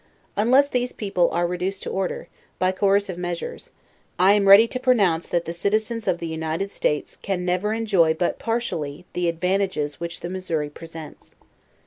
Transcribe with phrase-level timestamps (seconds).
[0.35, 3.69] Unless these people are reduced to order> by coercive measures,
[4.17, 8.15] I am ready to pronounce that the citizens of the United States can never enjoy
[8.15, 11.35] but partially the advantages which the Missouri presents.